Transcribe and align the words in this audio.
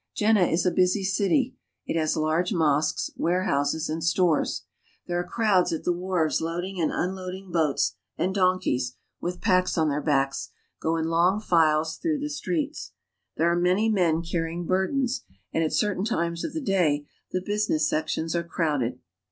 Jenne 0.15 0.37
is 0.49 0.65
a 0.65 0.71
busy 0.71 1.03
city. 1.03 1.55
It 1.85 1.95
has 1.95 2.17
large 2.17 2.51
mosques, 2.51 3.11
warehouses, 3.17 3.87
and 3.87 4.03
stores. 4.03 4.63
There 5.05 5.19
are 5.19 5.23
crowds 5.23 5.71
at 5.71 5.83
the 5.83 5.93
wharves 5.93 6.41
loading 6.41 6.81
and 6.81 6.91
unloading 6.91 7.51
boats, 7.51 7.93
and 8.17 8.33
donkeys, 8.33 8.95
with 9.19 9.41
packs 9.41 9.77
on 9.77 9.89
their 9.89 10.01
backs, 10.01 10.49
go 10.79 10.97
in 10.97 11.07
long 11.09 11.39
files 11.39 11.97
through 11.97 12.17
the 12.17 12.31
streets. 12.31 12.93
There 13.37 13.51
are 13.51 13.55
many 13.55 13.89
men 13.89 14.23
carrying 14.23 14.65
burdens, 14.65 15.23
and, 15.53 15.63
at 15.63 15.71
certain 15.71 16.03
times 16.03 16.43
of 16.43 16.53
the 16.53 16.61
day, 16.61 17.05
the 17.31 17.39
business 17.39 17.87
sections 17.87 18.35
are 18.35 18.43
crowded. 18.43 18.97